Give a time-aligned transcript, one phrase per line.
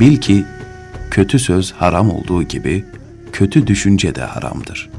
[0.00, 0.44] Bil ki
[1.10, 2.84] kötü söz haram olduğu gibi
[3.32, 4.90] kötü düşünce de haramdır.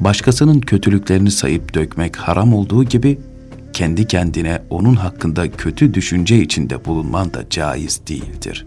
[0.00, 3.18] Başkasının kötülüklerini sayıp dökmek haram olduğu gibi
[3.72, 8.66] kendi kendine onun hakkında kötü düşünce içinde bulunman da caiz değildir.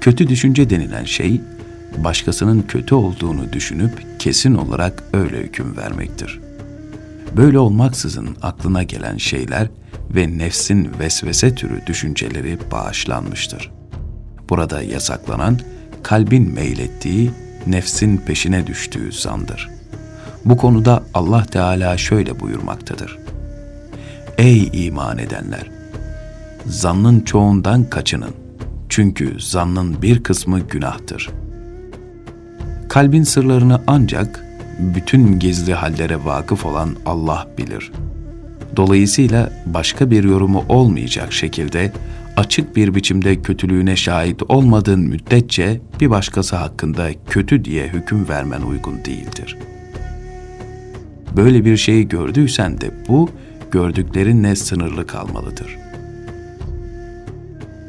[0.00, 1.40] Kötü düşünce denilen şey,
[1.96, 6.40] başkasının kötü olduğunu düşünüp kesin olarak öyle hüküm vermektir.
[7.36, 9.68] Böyle olmaksızın aklına gelen şeyler
[10.14, 13.70] ve nefsin vesvese türü düşünceleri bağışlanmıştır.
[14.48, 15.58] Burada yasaklanan,
[16.02, 17.30] kalbin meylettiği,
[17.66, 19.78] nefsin peşine düştüğü zandır.''
[20.48, 23.18] Bu konuda Allah Teala şöyle buyurmaktadır.
[24.38, 25.70] Ey iman edenler!
[26.66, 28.34] Zannın çoğundan kaçının.
[28.88, 31.30] Çünkü zannın bir kısmı günahtır.
[32.88, 34.44] Kalbin sırlarını ancak
[34.78, 37.92] bütün gizli hallere vakıf olan Allah bilir.
[38.76, 41.92] Dolayısıyla başka bir yorumu olmayacak şekilde
[42.36, 49.04] açık bir biçimde kötülüğüne şahit olmadığın müddetçe bir başkası hakkında kötü diye hüküm vermen uygun
[49.04, 49.78] değildir.''
[51.36, 53.30] Böyle bir şeyi gördüysen de bu
[53.70, 55.78] gördüklerinle sınırlı kalmalıdır.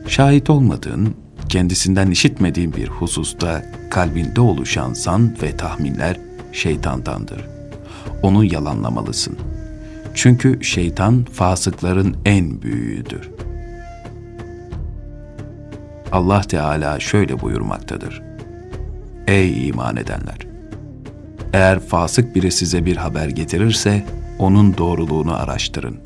[0.07, 1.15] Şahit olmadığın,
[1.49, 6.17] kendisinden işitmediğin bir hususta kalbinde oluşan zan ve tahminler
[6.51, 7.45] şeytandandır.
[8.23, 9.37] Onu yalanlamalısın.
[10.13, 13.29] Çünkü şeytan fasıkların en büyüğüdür.
[16.11, 18.21] Allah Teala şöyle buyurmaktadır.
[19.27, 20.37] Ey iman edenler!
[21.53, 24.05] Eğer fasık biri size bir haber getirirse
[24.39, 25.99] onun doğruluğunu araştırın.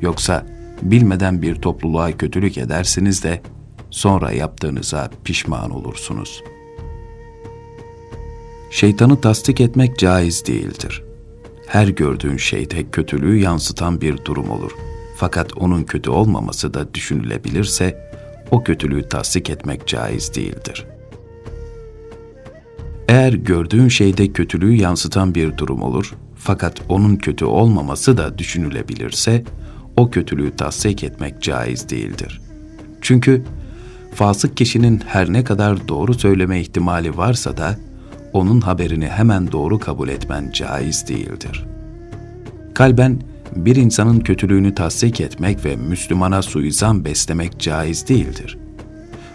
[0.00, 0.46] Yoksa
[0.82, 3.42] bilmeden bir topluluğa kötülük edersiniz de
[3.90, 6.42] sonra yaptığınıza pişman olursunuz.
[8.70, 11.04] Şeytanı tasdik etmek caiz değildir.
[11.66, 14.72] Her gördüğün şeyde kötülüğü yansıtan bir durum olur.
[15.16, 18.10] Fakat onun kötü olmaması da düşünülebilirse
[18.50, 20.98] o kötülüğü tasdik etmek caiz değildir.''
[23.08, 29.44] Eğer gördüğün şeyde kötülüğü yansıtan bir durum olur, fakat onun kötü olmaması da düşünülebilirse,
[29.96, 32.40] o kötülüğü tasdik etmek caiz değildir.
[33.00, 33.44] Çünkü
[34.14, 37.76] fasık kişinin her ne kadar doğru söyleme ihtimali varsa da,
[38.38, 41.64] onun haberini hemen doğru kabul etmen caiz değildir.
[42.74, 43.20] Kalben
[43.56, 48.68] bir insanın kötülüğünü tasdik etmek ve Müslümana suizan beslemek caiz değildir.''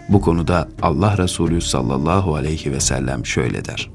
[0.08, 3.90] Bu konuda Allah Resulü sallallahu aleyhi ve sellem şöyle der.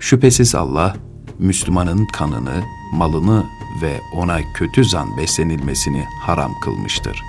[0.00, 0.96] Şüphesiz Allah,
[1.38, 3.44] Müslümanın kanını, malını
[3.82, 7.22] ve ona kötü zan beslenilmesini haram kılmıştır.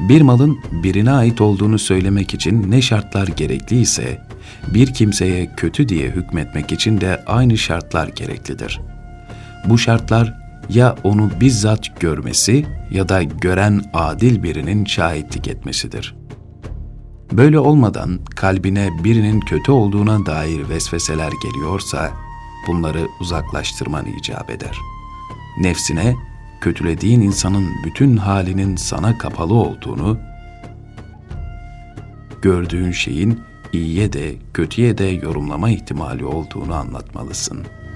[0.00, 4.27] Bir malın birine ait olduğunu söylemek için ne şartlar gerekliyse,
[4.74, 8.80] bir kimseye kötü diye hükmetmek için de aynı şartlar gereklidir.
[9.64, 10.34] Bu şartlar
[10.68, 16.14] ya onu bizzat görmesi ya da gören adil birinin şahitlik etmesidir.
[17.32, 22.10] Böyle olmadan kalbine birinin kötü olduğuna dair vesveseler geliyorsa
[22.66, 24.78] bunları uzaklaştırman icap eder.
[25.60, 26.14] Nefsine
[26.60, 30.18] kötülediğin insanın bütün halinin sana kapalı olduğunu,
[32.42, 33.40] gördüğün şeyin
[33.72, 37.87] iyiye de kötüye de yorumlama ihtimali olduğunu anlatmalısın.''